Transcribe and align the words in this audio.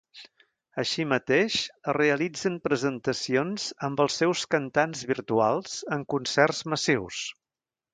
Així 0.83 1.03
mateix, 1.11 1.57
es 1.91 1.95
realitzen 1.99 2.57
presentacions 2.69 3.69
amb 3.91 4.05
els 4.07 4.19
seus 4.25 4.45
cantants 4.57 5.09
virtuals 5.15 5.81
en 5.99 6.13
concerts 6.17 6.69
massius. 6.75 7.27